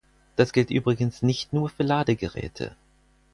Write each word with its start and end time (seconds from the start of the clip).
Das 0.35 0.51
gilt 0.51 0.71
übrigens 0.71 1.21
nicht 1.21 1.53
nur 1.53 1.69
für 1.69 1.83
Ladegeräte. 1.83 2.75